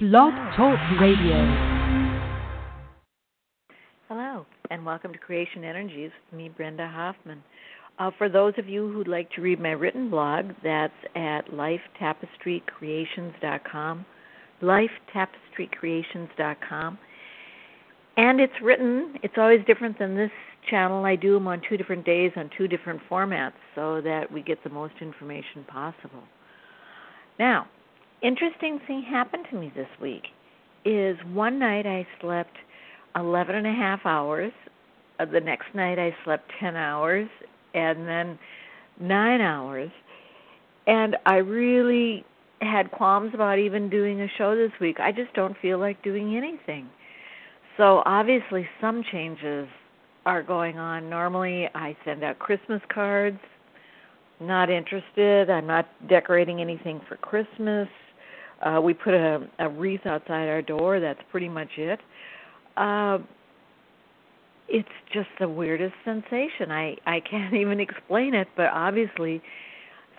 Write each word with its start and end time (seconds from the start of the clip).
Blog 0.00 0.32
Talk 0.56 0.80
Radio. 0.98 1.36
Hello, 4.08 4.46
and 4.70 4.86
welcome 4.86 5.12
to 5.12 5.18
Creation 5.18 5.62
Energies 5.62 6.10
me, 6.32 6.48
Brenda 6.48 6.88
Hoffman. 6.88 7.42
Uh, 7.98 8.10
for 8.16 8.30
those 8.30 8.54
of 8.56 8.66
you 8.66 8.90
who'd 8.90 9.08
like 9.08 9.30
to 9.32 9.42
read 9.42 9.60
my 9.60 9.72
written 9.72 10.08
blog, 10.08 10.52
that's 10.64 10.94
at 11.14 11.42
lifetapestrycreations.com, 11.52 14.06
lifetapestrycreations.com. 14.62 16.98
And 18.16 18.40
it's 18.40 18.54
written, 18.62 19.16
it's 19.22 19.34
always 19.36 19.60
different 19.66 19.98
than 19.98 20.16
this 20.16 20.30
channel. 20.70 21.04
I 21.04 21.14
do 21.14 21.34
them 21.34 21.46
on 21.46 21.60
two 21.68 21.76
different 21.76 22.06
days 22.06 22.32
on 22.36 22.48
two 22.56 22.68
different 22.68 23.02
formats 23.10 23.52
so 23.74 24.00
that 24.00 24.32
we 24.32 24.40
get 24.40 24.64
the 24.64 24.70
most 24.70 24.94
information 25.02 25.62
possible. 25.68 26.22
Now, 27.38 27.66
interesting 28.22 28.80
thing 28.86 29.02
happened 29.02 29.46
to 29.50 29.56
me 29.56 29.72
this 29.74 29.88
week 30.00 30.24
is 30.84 31.16
one 31.32 31.58
night 31.58 31.86
I 31.86 32.06
slept 32.20 32.56
11 33.16 33.54
and 33.54 33.66
a 33.66 33.72
half 33.72 34.00
hours. 34.04 34.52
Uh, 35.18 35.26
the 35.26 35.40
next 35.40 35.74
night 35.74 35.98
I 35.98 36.14
slept 36.24 36.50
10 36.60 36.76
hours 36.76 37.28
and 37.74 38.06
then 38.06 38.38
9 39.00 39.40
hours. 39.40 39.90
And 40.86 41.16
I 41.26 41.36
really 41.36 42.24
had 42.60 42.90
qualms 42.90 43.32
about 43.34 43.58
even 43.58 43.88
doing 43.88 44.20
a 44.20 44.28
show 44.36 44.54
this 44.54 44.72
week. 44.80 44.98
I 45.00 45.12
just 45.12 45.32
don't 45.34 45.56
feel 45.60 45.78
like 45.78 46.02
doing 46.02 46.36
anything. 46.36 46.88
So 47.76 48.02
obviously 48.04 48.68
some 48.80 49.02
changes 49.10 49.68
are 50.26 50.42
going 50.42 50.78
on. 50.78 51.08
Normally 51.08 51.68
I 51.74 51.96
send 52.04 52.22
out 52.22 52.38
Christmas 52.38 52.82
cards. 52.92 53.38
Not 54.40 54.70
interested. 54.70 55.50
I'm 55.50 55.66
not 55.66 55.86
decorating 56.08 56.60
anything 56.60 57.00
for 57.08 57.16
Christmas. 57.16 57.88
Uh, 58.62 58.80
we 58.82 58.92
put 58.92 59.14
a, 59.14 59.48
a 59.58 59.68
wreath 59.68 60.04
outside 60.06 60.48
our 60.48 60.62
door. 60.62 61.00
That's 61.00 61.20
pretty 61.30 61.48
much 61.48 61.70
it. 61.76 62.00
Uh, 62.76 63.18
it's 64.68 64.88
just 65.12 65.28
the 65.38 65.48
weirdest 65.48 65.94
sensation. 66.04 66.70
I 66.70 66.96
I 67.06 67.20
can't 67.20 67.54
even 67.62 67.80
explain 67.80 68.34
it, 68.34 68.48
but 68.56 68.66
obviously 68.66 69.42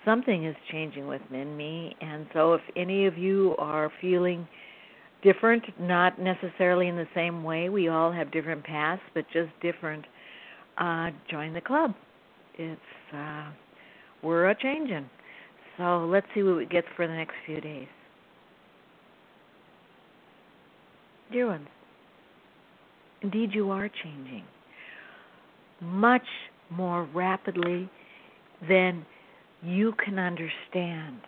something 0.04 0.44
is 0.44 0.56
changing 0.70 1.06
within 1.06 1.56
me. 1.56 1.96
And 2.00 2.26
so, 2.32 2.54
if 2.54 2.60
any 2.76 3.06
of 3.06 3.16
you 3.16 3.54
are 3.58 3.90
feeling 4.00 4.46
different, 5.22 5.64
not 5.80 6.20
necessarily 6.20 6.88
in 6.88 6.96
the 6.96 7.08
same 7.14 7.44
way, 7.44 7.68
we 7.68 7.88
all 7.88 8.12
have 8.12 8.32
different 8.32 8.64
paths, 8.64 9.02
but 9.14 9.24
just 9.32 9.50
different. 9.60 10.04
Uh, 10.78 11.10
join 11.30 11.52
the 11.52 11.60
club. 11.60 11.94
It's 12.58 12.80
uh, 13.14 13.50
we're 14.22 14.50
a 14.50 14.54
changing. 14.54 15.08
So 15.78 16.06
let's 16.10 16.26
see 16.34 16.42
what 16.42 16.56
we 16.56 16.66
get 16.66 16.84
for 16.96 17.06
the 17.06 17.14
next 17.14 17.34
few 17.46 17.60
days. 17.60 17.88
Dear 21.32 21.46
ones, 21.46 21.68
indeed 23.22 23.50
you 23.54 23.70
are 23.70 23.88
changing 24.04 24.44
much 25.80 26.26
more 26.70 27.04
rapidly 27.14 27.90
than 28.68 29.06
you 29.62 29.94
can 30.04 30.18
understand. 30.18 31.20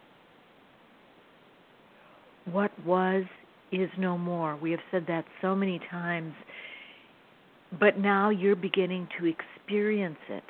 What 2.44 2.70
was 2.84 3.24
is 3.72 3.88
no 3.98 4.18
more. 4.18 4.56
We 4.56 4.70
have 4.72 4.80
said 4.90 5.06
that 5.08 5.24
so 5.40 5.54
many 5.56 5.80
times, 5.90 6.34
but 7.80 7.98
now 7.98 8.28
you're 8.28 8.56
beginning 8.56 9.08
to 9.18 9.26
experience 9.26 10.18
it. 10.28 10.44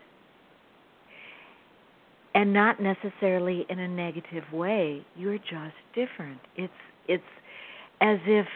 And 2.34 2.52
not 2.52 2.82
necessarily 2.82 3.64
in 3.70 3.78
a 3.78 3.86
negative 3.86 4.42
way. 4.52 5.06
You're 5.16 5.38
just 5.38 5.77
different. 5.94 6.41
It's 6.56 6.72
it's 7.06 7.22
as 8.00 8.19
if 8.27 8.47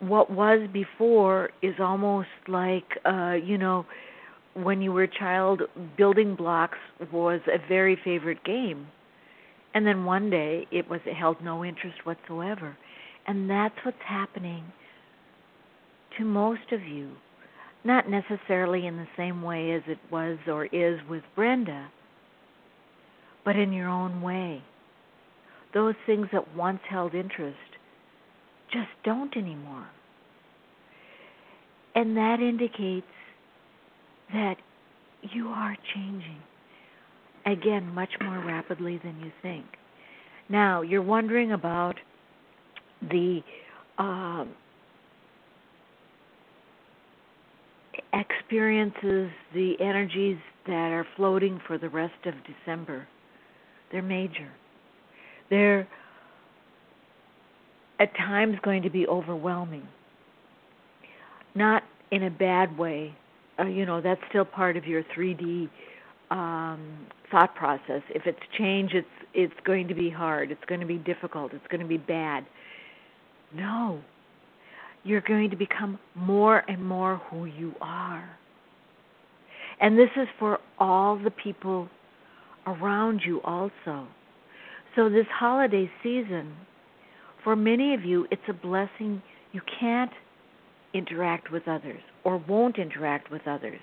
what 0.00 0.30
was 0.30 0.68
before 0.72 1.50
is 1.62 1.74
almost 1.78 2.28
like 2.48 2.98
uh 3.04 3.32
you 3.32 3.58
know 3.58 3.86
when 4.54 4.82
you 4.82 4.92
were 4.92 5.04
a 5.04 5.18
child 5.18 5.62
building 5.96 6.34
blocks 6.34 6.78
was 7.12 7.40
a 7.46 7.58
very 7.68 7.96
favorite 8.04 8.42
game. 8.44 8.88
And 9.72 9.86
then 9.86 10.04
one 10.04 10.28
day 10.28 10.66
it 10.72 10.90
was 10.90 11.00
it 11.06 11.14
held 11.14 11.36
no 11.42 11.64
interest 11.64 12.04
whatsoever. 12.04 12.76
And 13.26 13.48
that's 13.48 13.76
what's 13.84 13.96
happening 14.04 14.64
to 16.18 16.24
most 16.24 16.72
of 16.72 16.82
you. 16.82 17.12
Not 17.84 18.10
necessarily 18.10 18.86
in 18.86 18.96
the 18.96 19.06
same 19.16 19.42
way 19.42 19.72
as 19.72 19.82
it 19.86 19.98
was 20.10 20.38
or 20.48 20.66
is 20.66 20.98
with 21.08 21.22
Brenda 21.36 21.88
but 23.44 23.56
in 23.56 23.72
your 23.72 23.88
own 23.88 24.22
way. 24.22 24.62
Those 25.74 25.94
things 26.06 26.26
that 26.32 26.56
once 26.56 26.80
held 26.88 27.14
interest 27.14 27.56
just 28.72 28.88
don't 29.04 29.36
anymore. 29.36 29.88
And 31.94 32.16
that 32.16 32.40
indicates 32.40 33.06
that 34.32 34.56
you 35.22 35.48
are 35.48 35.76
changing. 35.94 36.38
Again, 37.46 37.92
much 37.94 38.10
more 38.20 38.38
rapidly 38.44 39.00
than 39.02 39.18
you 39.20 39.32
think. 39.42 39.64
Now, 40.48 40.82
you're 40.82 41.02
wondering 41.02 41.52
about 41.52 41.96
the 43.02 43.40
uh, 43.98 44.44
experiences, 48.12 49.30
the 49.54 49.74
energies 49.80 50.38
that 50.66 50.92
are 50.92 51.06
floating 51.16 51.60
for 51.66 51.78
the 51.78 51.88
rest 51.88 52.26
of 52.26 52.34
December. 52.44 53.06
They're 53.90 54.02
major. 54.02 54.50
They're 55.48 55.88
at 57.98 58.14
times 58.16 58.56
going 58.62 58.82
to 58.82 58.90
be 58.90 59.06
overwhelming. 59.06 59.86
Not 61.54 61.82
in 62.10 62.24
a 62.24 62.30
bad 62.30 62.76
way. 62.78 63.14
Uh, 63.58 63.66
you 63.66 63.86
know, 63.86 64.00
that's 64.00 64.20
still 64.28 64.44
part 64.44 64.76
of 64.76 64.86
your 64.86 65.02
3D 65.16 65.68
um, 66.30 67.06
thought 67.30 67.54
process. 67.54 68.02
If 68.10 68.26
it's 68.26 68.38
change, 68.58 68.92
it's 68.94 69.06
it's 69.32 69.54
going 69.64 69.86
to 69.88 69.94
be 69.94 70.10
hard. 70.10 70.50
It's 70.50 70.64
going 70.66 70.80
to 70.80 70.86
be 70.86 70.98
difficult. 70.98 71.52
It's 71.52 71.66
going 71.68 71.80
to 71.80 71.86
be 71.86 71.98
bad. 71.98 72.44
No. 73.54 74.00
You're 75.04 75.20
going 75.20 75.50
to 75.50 75.56
become 75.56 75.98
more 76.14 76.64
and 76.68 76.84
more 76.84 77.22
who 77.30 77.44
you 77.44 77.74
are. 77.80 78.28
And 79.80 79.96
this 79.98 80.10
is 80.16 80.26
for 80.38 80.58
all 80.78 81.16
the 81.16 81.30
people 81.30 81.88
around 82.66 83.22
you 83.24 83.40
also. 83.42 84.06
So 84.96 85.08
this 85.08 85.26
holiday 85.32 85.90
season 86.02 86.54
for 87.42 87.56
many 87.56 87.94
of 87.94 88.04
you, 88.04 88.26
it's 88.30 88.42
a 88.48 88.52
blessing 88.52 89.22
you 89.52 89.60
can't 89.80 90.10
interact 90.94 91.50
with 91.50 91.66
others 91.68 92.00
or 92.24 92.36
won't 92.36 92.78
interact 92.78 93.30
with 93.30 93.46
others 93.46 93.80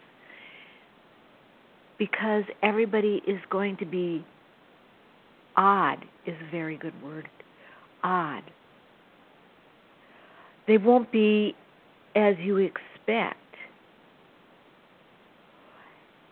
because 1.98 2.44
everybody 2.62 3.22
is 3.28 3.40
going 3.50 3.78
to 3.78 3.86
be 3.86 4.26
odd, 5.56 6.06
is 6.26 6.36
a 6.48 6.52
very 6.52 6.78
good 6.78 6.94
word. 7.04 7.28
Odd. 8.04 8.44
They 10.68 10.78
won't 10.78 11.12
be 11.12 11.56
as 12.16 12.36
you 12.40 12.58
expect. 12.58 13.38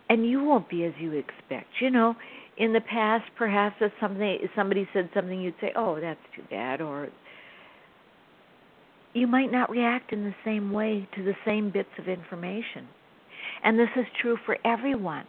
And 0.08 0.28
you 0.28 0.44
won't 0.44 0.68
be 0.68 0.84
as 0.84 0.92
you 1.00 1.12
expect. 1.12 1.66
You 1.80 1.90
know, 1.90 2.14
in 2.58 2.72
the 2.72 2.80
past, 2.80 3.24
perhaps 3.36 3.76
if 3.80 3.92
something 4.00 4.38
somebody 4.54 4.88
said 4.92 5.10
something, 5.12 5.40
you'd 5.40 5.54
say, 5.60 5.72
"Oh, 5.74 5.98
that's 6.00 6.20
too 6.34 6.42
bad," 6.48 6.80
or 6.80 7.08
you 9.16 9.26
might 9.26 9.50
not 9.50 9.70
react 9.70 10.12
in 10.12 10.24
the 10.24 10.34
same 10.44 10.72
way 10.72 11.08
to 11.16 11.24
the 11.24 11.34
same 11.44 11.70
bits 11.70 11.88
of 11.98 12.06
information. 12.06 12.86
And 13.64 13.78
this 13.78 13.88
is 13.96 14.04
true 14.20 14.36
for 14.44 14.58
everyone. 14.64 15.24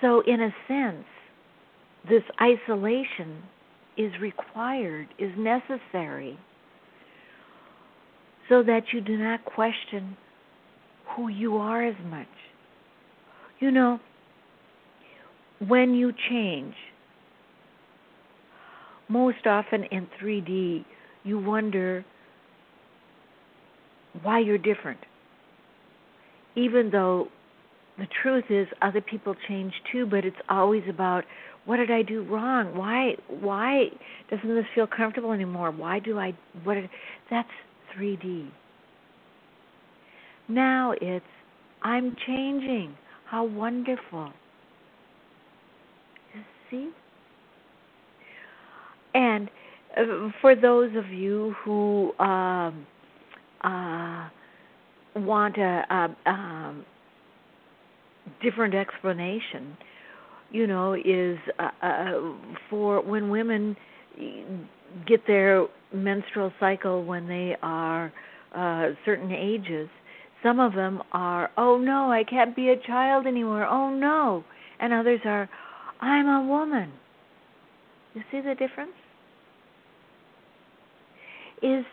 So, 0.00 0.20
in 0.26 0.40
a 0.40 0.54
sense, 0.66 1.04
this 2.08 2.22
isolation 2.40 3.42
is 3.96 4.10
required, 4.20 5.06
is 5.18 5.30
necessary, 5.38 6.36
so 8.48 8.64
that 8.64 8.82
you 8.92 9.00
do 9.00 9.16
not 9.16 9.44
question 9.44 10.16
who 11.14 11.28
you 11.28 11.56
are 11.56 11.86
as 11.86 11.94
much. 12.06 12.26
You 13.60 13.70
know, 13.70 14.00
when 15.68 15.94
you 15.94 16.12
change, 16.28 16.74
most 19.08 19.46
often 19.46 19.84
in 19.84 20.08
3D, 20.20 20.84
you 21.24 21.38
wonder 21.38 22.04
why 24.22 24.40
you're 24.40 24.58
different. 24.58 25.00
Even 26.54 26.90
though 26.90 27.28
the 27.98 28.06
truth 28.22 28.44
is 28.50 28.66
other 28.82 29.00
people 29.00 29.34
change 29.48 29.72
too, 29.90 30.06
but 30.06 30.24
it's 30.24 30.36
always 30.48 30.82
about 30.88 31.24
what 31.64 31.76
did 31.76 31.90
I 31.90 32.02
do 32.02 32.22
wrong? 32.24 32.76
Why 32.76 33.12
why 33.28 33.86
doesn't 34.30 34.48
this 34.48 34.64
feel 34.74 34.86
comfortable 34.86 35.32
anymore? 35.32 35.70
Why 35.70 35.98
do 35.98 36.18
I 36.18 36.32
what 36.64 36.74
did, 36.74 36.90
that's 37.30 37.48
3D. 37.96 38.48
Now 40.48 40.94
it's 41.00 41.24
I'm 41.82 42.16
changing. 42.26 42.96
How 43.26 43.44
wonderful. 43.44 44.32
You 46.34 46.42
see? 46.70 46.90
And 49.14 49.50
for 50.40 50.54
those 50.54 50.90
of 50.96 51.08
you 51.10 51.54
who 51.64 52.12
um, 52.18 52.86
uh, 53.62 54.28
want 55.16 55.56
a, 55.58 55.82
a 55.90 56.30
um, 56.30 56.84
different 58.42 58.74
explanation, 58.74 59.76
you 60.50 60.66
know, 60.66 60.94
is 60.94 61.38
uh, 61.58 61.70
uh, 61.84 62.12
for 62.70 63.02
when 63.02 63.30
women 63.30 63.76
get 65.06 65.26
their 65.26 65.66
menstrual 65.92 66.52
cycle 66.60 67.04
when 67.04 67.26
they 67.26 67.56
are 67.62 68.12
uh, 68.54 68.88
certain 69.04 69.32
ages. 69.32 69.88
Some 70.42 70.58
of 70.58 70.74
them 70.74 71.02
are, 71.12 71.50
oh 71.56 71.78
no, 71.78 72.10
I 72.10 72.24
can't 72.24 72.54
be 72.56 72.70
a 72.70 72.76
child 72.86 73.26
anymore. 73.26 73.64
Oh 73.64 73.90
no, 73.90 74.44
and 74.80 74.92
others 74.92 75.20
are, 75.24 75.48
I'm 76.00 76.26
a 76.26 76.46
woman. 76.46 76.92
You 78.14 78.22
see 78.30 78.40
the 78.40 78.54
difference? 78.54 78.92
Is 81.62 81.84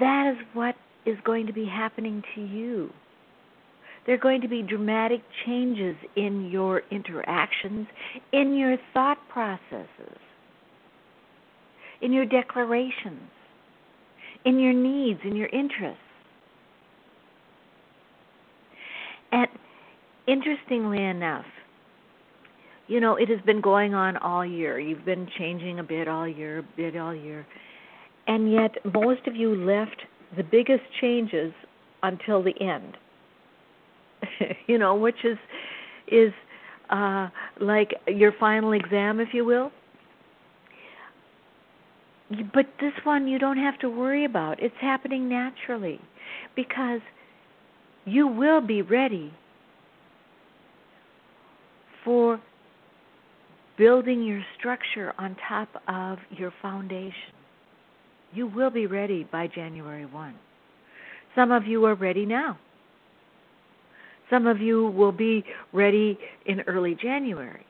that 0.00 0.34
is 0.34 0.46
what 0.54 0.74
is 1.06 1.16
going 1.24 1.46
to 1.46 1.52
be 1.52 1.64
happening 1.64 2.22
to 2.34 2.40
you. 2.42 2.90
There 4.06 4.14
are 4.14 4.18
going 4.18 4.40
to 4.40 4.48
be 4.48 4.62
dramatic 4.62 5.20
changes 5.44 5.94
in 6.16 6.50
your 6.50 6.82
interactions, 6.90 7.86
in 8.32 8.56
your 8.56 8.76
thought 8.94 9.18
processes, 9.28 10.18
in 12.00 12.12
your 12.12 12.24
declarations, 12.24 13.30
in 14.44 14.58
your 14.58 14.72
needs, 14.72 15.20
in 15.24 15.36
your 15.36 15.48
interests. 15.48 16.00
And 19.30 19.48
interestingly 20.26 21.04
enough, 21.04 21.44
you 22.86 23.00
know, 23.00 23.16
it 23.16 23.28
has 23.28 23.40
been 23.42 23.60
going 23.60 23.94
on 23.94 24.16
all 24.16 24.44
year. 24.44 24.80
You've 24.80 25.04
been 25.04 25.28
changing 25.38 25.78
a 25.78 25.84
bit 25.84 26.08
all 26.08 26.26
year, 26.26 26.60
a 26.60 26.66
bit 26.76 26.96
all 26.96 27.14
year. 27.14 27.46
And 28.28 28.52
yet, 28.52 28.76
most 28.94 29.26
of 29.26 29.34
you 29.34 29.54
left 29.54 30.02
the 30.36 30.44
biggest 30.44 30.84
changes 31.00 31.52
until 32.02 32.42
the 32.42 32.54
end. 32.60 32.96
you 34.66 34.78
know, 34.78 34.94
which 34.94 35.24
is 35.24 35.38
is 36.06 36.32
uh 36.90 37.28
like 37.60 37.94
your 38.06 38.32
final 38.38 38.72
exam 38.72 39.18
if 39.18 39.28
you 39.32 39.44
will. 39.44 39.72
But 42.52 42.66
this 42.80 42.92
one 43.04 43.26
you 43.26 43.38
don't 43.38 43.56
have 43.56 43.78
to 43.78 43.88
worry 43.88 44.26
about. 44.26 44.62
It's 44.62 44.74
happening 44.80 45.28
naturally 45.28 45.98
because 46.54 47.00
you 48.04 48.26
will 48.26 48.60
be 48.60 48.82
ready 48.82 49.32
for 52.04 52.38
building 53.78 54.22
your 54.22 54.42
structure 54.58 55.14
on 55.18 55.36
top 55.48 55.68
of 55.88 56.18
your 56.30 56.52
foundation. 56.60 57.37
You 58.32 58.46
will 58.46 58.70
be 58.70 58.86
ready 58.86 59.26
by 59.30 59.46
January 59.46 60.06
1. 60.06 60.34
Some 61.34 61.52
of 61.52 61.66
you 61.66 61.84
are 61.86 61.94
ready 61.94 62.26
now. 62.26 62.58
Some 64.30 64.46
of 64.46 64.60
you 64.60 64.88
will 64.88 65.12
be 65.12 65.44
ready 65.72 66.18
in 66.46 66.60
early 66.62 66.96
January. 67.00 67.64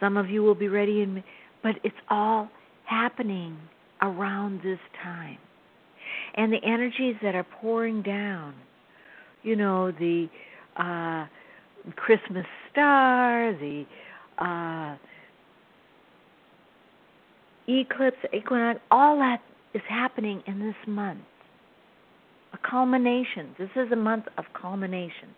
Some 0.00 0.16
of 0.16 0.28
you 0.28 0.42
will 0.42 0.54
be 0.54 0.68
ready 0.68 1.02
in 1.02 1.22
but 1.62 1.76
it's 1.82 1.96
all 2.10 2.48
happening 2.84 3.56
around 4.02 4.60
this 4.62 4.78
time. 5.02 5.38
And 6.34 6.52
the 6.52 6.62
energies 6.64 7.16
that 7.22 7.34
are 7.34 7.46
pouring 7.60 8.02
down, 8.02 8.54
you 9.42 9.56
know, 9.56 9.90
the 9.90 10.28
uh 10.76 11.26
Christmas 11.96 12.46
star, 12.70 13.52
the 13.54 13.84
uh 14.38 14.96
eclipse, 17.68 18.18
equinox, 18.32 18.80
all 18.90 19.16
that 19.18 19.40
is 19.74 19.82
happening 19.88 20.42
in 20.46 20.58
this 20.60 20.76
month. 20.86 21.20
A 22.52 22.58
culmination. 22.68 23.54
This 23.58 23.70
is 23.76 23.90
a 23.92 23.96
month 23.96 24.24
of 24.38 24.44
culmination. 24.60 25.28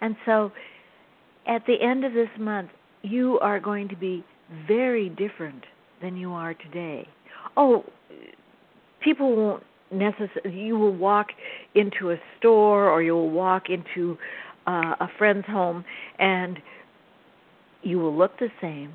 And 0.00 0.16
so 0.24 0.52
at 1.46 1.62
the 1.66 1.80
end 1.80 2.04
of 2.04 2.12
this 2.12 2.28
month, 2.38 2.70
you 3.02 3.38
are 3.40 3.60
going 3.60 3.88
to 3.88 3.96
be 3.96 4.24
very 4.66 5.08
different 5.10 5.64
than 6.02 6.16
you 6.16 6.32
are 6.32 6.54
today. 6.54 7.08
Oh, 7.56 7.84
people 9.00 9.36
won't 9.36 9.62
necessarily, 9.90 10.60
you 10.60 10.78
will 10.78 10.94
walk 10.94 11.28
into 11.74 12.10
a 12.10 12.16
store 12.38 12.90
or 12.90 13.02
you 13.02 13.14
will 13.14 13.30
walk 13.30 13.64
into 13.68 14.16
uh, 14.66 14.94
a 15.00 15.08
friend's 15.18 15.46
home 15.46 15.84
and 16.18 16.58
you 17.82 17.98
will 17.98 18.16
look 18.16 18.38
the 18.38 18.48
same, 18.60 18.92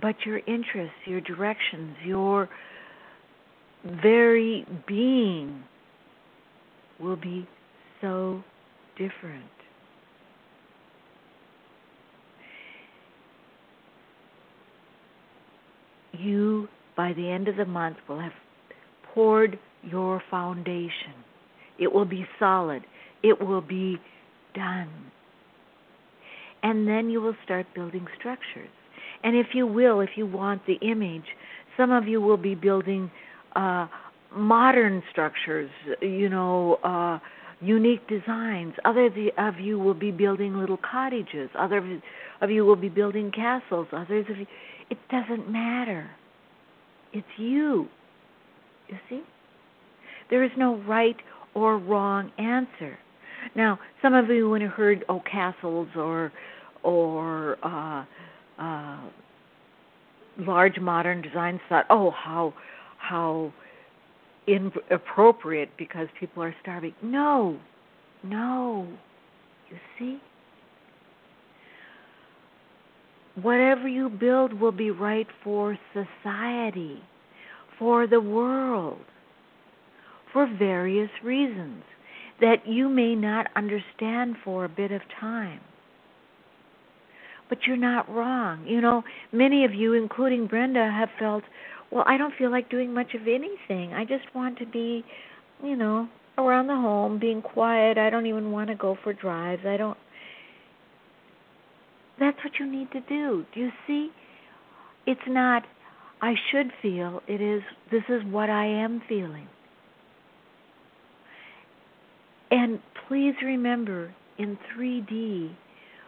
but 0.00 0.14
your 0.26 0.38
interests, 0.38 0.96
your 1.06 1.20
directions, 1.20 1.96
your 2.04 2.48
very 4.02 4.66
being 4.86 5.62
will 6.98 7.16
be 7.16 7.46
so 8.00 8.42
different. 8.96 9.44
You, 16.12 16.68
by 16.96 17.12
the 17.12 17.28
end 17.28 17.48
of 17.48 17.56
the 17.56 17.64
month, 17.64 17.96
will 18.08 18.20
have 18.20 18.32
poured 19.12 19.58
your 19.82 20.22
foundation. 20.30 21.14
It 21.78 21.92
will 21.92 22.04
be 22.04 22.26
solid. 22.38 22.84
It 23.22 23.40
will 23.40 23.60
be 23.60 23.98
done. 24.54 24.90
And 26.62 26.88
then 26.88 27.10
you 27.10 27.20
will 27.20 27.36
start 27.44 27.66
building 27.74 28.06
structures. 28.18 28.70
And 29.24 29.36
if 29.36 29.48
you 29.54 29.66
will, 29.66 30.00
if 30.00 30.10
you 30.16 30.26
want 30.26 30.64
the 30.66 30.74
image, 30.74 31.24
some 31.76 31.90
of 31.90 32.06
you 32.06 32.20
will 32.20 32.36
be 32.36 32.54
building 32.54 33.10
uh, 33.56 33.88
modern 34.34 35.02
structures, 35.10 35.70
you 36.00 36.28
know, 36.28 36.76
uh, 36.84 37.18
unique 37.60 38.06
designs. 38.08 38.74
Other 38.84 39.08
of 39.38 39.58
you 39.58 39.78
will 39.78 39.94
be 39.94 40.10
building 40.10 40.56
little 40.56 40.78
cottages. 40.78 41.48
Other 41.58 42.00
of 42.40 42.50
you 42.50 42.64
will 42.64 42.76
be 42.76 42.88
building 42.90 43.32
castles. 43.32 43.86
Others 43.92 44.26
of 44.30 44.38
you, 44.38 44.46
it 44.90 44.98
doesn't 45.10 45.50
matter. 45.50 46.10
It's 47.12 47.26
you. 47.38 47.88
You 48.88 48.98
see? 49.08 49.22
There 50.30 50.44
is 50.44 50.50
no 50.56 50.76
right 50.82 51.16
or 51.54 51.78
wrong 51.78 52.30
answer. 52.38 52.98
Now, 53.54 53.78
some 54.02 54.14
of 54.14 54.28
you, 54.28 54.50
when 54.50 54.60
you 54.60 54.68
heard 54.68 55.04
oh 55.08 55.22
castles 55.30 55.88
or 55.96 56.32
or 56.82 57.56
uh, 57.62 58.04
uh, 58.58 58.98
large 60.38 60.78
modern 60.80 61.22
designs 61.22 61.60
thought, 61.68 61.86
oh, 61.90 62.10
how 62.10 62.54
how 62.98 63.52
inappropriate 64.46 65.70
because 65.78 66.08
people 66.18 66.42
are 66.42 66.54
starving. 66.62 66.94
No, 67.02 67.58
no. 68.22 68.88
You 69.70 69.76
see? 69.98 70.20
Whatever 73.40 73.88
you 73.88 74.08
build 74.08 74.52
will 74.52 74.72
be 74.72 74.90
right 74.90 75.26
for 75.42 75.76
society, 75.92 77.02
for 77.78 78.06
the 78.06 78.20
world, 78.20 79.00
for 80.32 80.46
various 80.58 81.10
reasons 81.22 81.82
that 82.40 82.66
you 82.66 82.88
may 82.88 83.14
not 83.14 83.46
understand 83.56 84.36
for 84.44 84.64
a 84.64 84.68
bit 84.68 84.92
of 84.92 85.00
time 85.20 85.60
but 87.48 87.58
you're 87.66 87.76
not 87.76 88.08
wrong. 88.08 88.66
You 88.66 88.80
know, 88.80 89.02
many 89.32 89.64
of 89.64 89.74
you, 89.74 89.92
including 89.94 90.46
Brenda, 90.46 90.90
have 90.90 91.08
felt, 91.18 91.44
well, 91.90 92.04
I 92.06 92.16
don't 92.16 92.34
feel 92.36 92.50
like 92.50 92.70
doing 92.70 92.92
much 92.92 93.14
of 93.14 93.22
anything. 93.22 93.92
I 93.94 94.04
just 94.04 94.34
want 94.34 94.58
to 94.58 94.66
be, 94.66 95.04
you 95.62 95.76
know, 95.76 96.08
around 96.38 96.66
the 96.66 96.74
home, 96.74 97.18
being 97.18 97.42
quiet. 97.42 97.98
I 97.98 98.10
don't 98.10 98.26
even 98.26 98.50
want 98.50 98.68
to 98.70 98.74
go 98.74 98.96
for 99.02 99.12
drives. 99.12 99.62
I 99.66 99.76
don't. 99.76 99.98
That's 102.18 102.38
what 102.44 102.52
you 102.58 102.70
need 102.70 102.90
to 102.92 103.00
do. 103.00 103.44
Do 103.54 103.60
you 103.60 103.70
see? 103.86 104.10
It's 105.06 105.20
not, 105.26 105.64
I 106.22 106.34
should 106.50 106.70
feel. 106.80 107.20
It 107.28 107.40
is, 107.40 107.62
this 107.90 108.04
is 108.08 108.22
what 108.30 108.48
I 108.48 108.66
am 108.66 109.02
feeling. 109.08 109.48
And 112.50 112.80
please 113.08 113.34
remember 113.42 114.14
in 114.38 114.56
3D, 114.76 115.54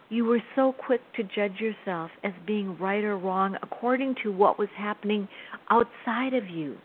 you 0.08 0.24
were 0.24 0.42
so 0.54 0.72
quick 0.72 1.00
to 1.16 1.22
judge 1.22 1.58
yourself 1.60 2.10
as 2.22 2.32
being 2.46 2.76
right 2.78 3.02
or 3.02 3.18
wrong 3.18 3.56
according 3.62 4.14
to 4.22 4.30
what 4.30 4.58
was 4.58 4.68
happening 4.76 5.28
outside 5.70 6.34
of 6.34 6.48
you. 6.48 6.76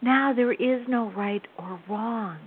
Now 0.00 0.32
there 0.34 0.52
is 0.52 0.86
no 0.88 1.10
right 1.12 1.42
or 1.58 1.78
wrong 1.88 2.38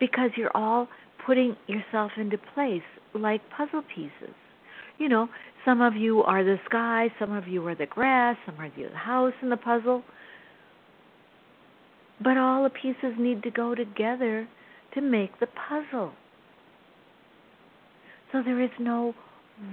because 0.00 0.30
you're 0.36 0.56
all 0.56 0.88
putting 1.24 1.56
yourself 1.66 2.12
into 2.16 2.38
place 2.54 2.82
like 3.14 3.40
puzzle 3.56 3.82
pieces. 3.94 4.34
You 4.98 5.08
know, 5.08 5.28
some 5.64 5.80
of 5.80 5.94
you 5.94 6.22
are 6.22 6.42
the 6.42 6.56
sky, 6.68 7.08
some 7.18 7.32
of 7.32 7.46
you 7.46 7.66
are 7.66 7.74
the 7.74 7.86
grass, 7.86 8.36
some 8.46 8.58
are 8.58 8.70
the 8.76 8.96
house 8.96 9.32
in 9.42 9.50
the 9.50 9.56
puzzle. 9.56 10.02
But 12.22 12.36
all 12.36 12.64
the 12.64 12.70
pieces 12.70 13.14
need 13.18 13.42
to 13.42 13.50
go 13.50 13.74
together 13.74 14.48
to 14.94 15.00
make 15.00 15.38
the 15.38 15.48
puzzle. 15.68 16.12
So 18.32 18.42
there 18.42 18.60
is 18.60 18.70
no 18.78 19.14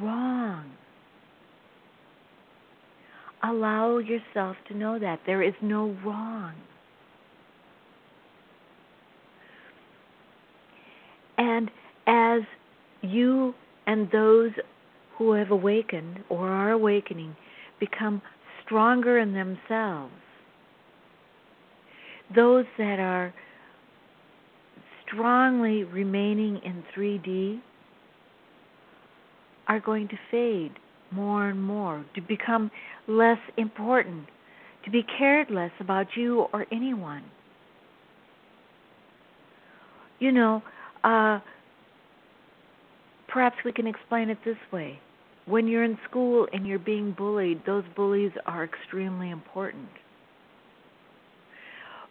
wrong. 0.01 0.71
allow 3.43 3.99
yourself 3.99 4.57
to 4.67 4.75
know 4.75 4.99
that. 4.99 5.19
There 5.25 5.41
is 5.41 5.53
no 5.61 5.95
wrong. 6.05 6.53
And 11.37 11.71
as 12.05 12.41
you 13.01 13.53
and 13.87 14.09
those 14.11 14.51
who 15.17 15.33
have 15.33 15.51
awakened 15.51 16.23
or 16.29 16.49
are 16.49 16.71
awakening 16.71 17.35
become 17.79 18.21
stronger 18.65 19.19
in 19.19 19.33
themselves, 19.33 20.13
those 22.35 22.65
that 22.77 22.99
are 22.99 23.33
strongly 25.05 25.85
remaining 25.85 26.57
in 26.63 26.83
3D 26.95 27.61
are 29.69 29.79
going 29.79 30.07
to 30.09 30.17
fade 30.29 30.71
more 31.11 31.49
and 31.49 31.61
more, 31.61 32.03
to 32.15 32.21
become 32.21 32.69
less 33.07 33.37
important, 33.57 34.25
to 34.83 34.91
be 34.91 35.03
cared 35.17 35.49
less 35.49 35.71
about 35.79 36.07
you 36.15 36.47
or 36.53 36.65
anyone. 36.71 37.23
You 40.19 40.31
know, 40.31 40.61
uh, 41.03 41.39
perhaps 43.27 43.57
we 43.63 43.71
can 43.71 43.87
explain 43.87 44.29
it 44.29 44.39
this 44.43 44.57
way. 44.73 44.99
When 45.45 45.67
you're 45.67 45.83
in 45.83 45.97
school 46.07 46.47
and 46.51 46.67
you're 46.67 46.77
being 46.77 47.15
bullied, 47.17 47.61
those 47.65 47.83
bullies 47.95 48.31
are 48.45 48.63
extremely 48.63 49.29
important. 49.29 49.87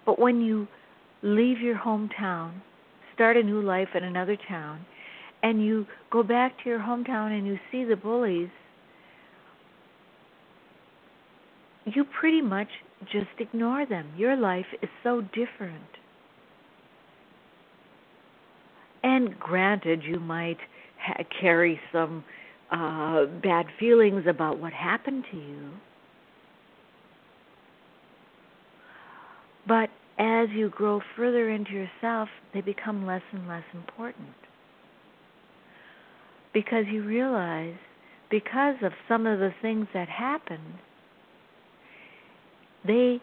But 0.06 0.18
when 0.18 0.40
you 0.40 0.66
leave 1.22 1.60
your 1.60 1.76
hometown, 1.76 2.52
start 3.14 3.36
a 3.36 3.42
new 3.42 3.60
life 3.60 3.88
in 3.94 4.04
another 4.04 4.36
town, 4.48 4.86
and 5.42 5.64
you 5.64 5.86
go 6.10 6.22
back 6.22 6.62
to 6.62 6.68
your 6.68 6.80
hometown 6.80 7.36
and 7.36 7.46
you 7.46 7.58
see 7.70 7.84
the 7.84 7.96
bullies, 7.96 8.48
you 11.84 12.04
pretty 12.20 12.42
much 12.42 12.68
just 13.12 13.28
ignore 13.38 13.86
them. 13.86 14.12
Your 14.16 14.36
life 14.36 14.66
is 14.82 14.88
so 15.02 15.22
different. 15.22 15.82
And 19.02 19.38
granted, 19.38 20.02
you 20.04 20.18
might 20.18 20.58
ha- 21.00 21.22
carry 21.40 21.80
some 21.92 22.24
uh, 22.70 23.26
bad 23.42 23.66
feelings 23.78 24.24
about 24.28 24.58
what 24.58 24.72
happened 24.72 25.24
to 25.30 25.36
you. 25.36 25.70
But 29.66 29.90
as 30.18 30.48
you 30.50 30.70
grow 30.70 31.00
further 31.16 31.48
into 31.50 31.72
yourself, 31.72 32.28
they 32.52 32.60
become 32.60 33.06
less 33.06 33.22
and 33.32 33.48
less 33.48 33.62
important. 33.72 34.34
Because 36.52 36.84
you 36.90 37.04
realize, 37.04 37.76
because 38.30 38.76
of 38.82 38.92
some 39.06 39.26
of 39.26 39.38
the 39.38 39.52
things 39.62 39.86
that 39.94 40.08
happened, 40.08 40.74
they 42.86 43.20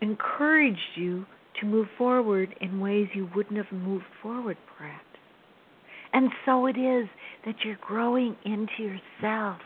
encouraged 0.00 0.78
you 0.96 1.26
to 1.60 1.66
move 1.66 1.86
forward 1.96 2.54
in 2.60 2.80
ways 2.80 3.08
you 3.14 3.28
wouldn't 3.34 3.56
have 3.56 3.72
moved 3.72 4.04
forward, 4.22 4.56
perhaps. 4.76 5.04
And 6.12 6.30
so 6.44 6.66
it 6.66 6.76
is 6.76 7.08
that 7.44 7.56
you're 7.64 7.78
growing 7.80 8.36
into 8.44 8.72
yourself. 8.78 9.58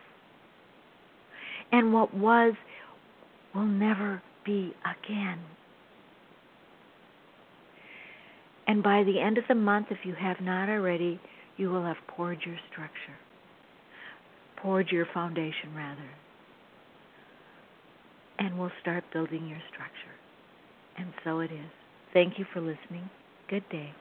And 1.73 1.93
what 1.93 2.15
was 2.15 2.55
will 3.55 3.67
never 3.67 4.23
be 4.45 4.75
again. 4.85 5.39
And 8.67 8.83
by 8.83 9.03
the 9.05 9.21
end 9.21 9.39
of 9.39 9.45
the 9.49 9.55
month, 9.55 9.89
if 9.91 9.99
you 10.05 10.15
have 10.15 10.41
not 10.41 10.69
already, 10.69 11.21
you 11.59 11.69
will 11.69 11.85
have 11.85 11.97
poured 12.07 12.39
your 12.47 12.57
structure, 12.71 13.19
poured 14.57 14.89
your 14.91 15.07
foundation, 15.13 15.75
rather. 15.77 16.11
And 18.39 18.59
we'll 18.59 18.73
start 18.81 19.05
building 19.13 19.47
your 19.49 19.61
structure. 19.69 19.93
And 20.97 21.13
so 21.25 21.41
it 21.41 21.51
is. 21.51 21.71
Thank 22.15 22.39
you 22.39 22.47
for 22.53 22.61
listening. 22.61 23.11
Good 23.51 23.69
day. 23.71 23.93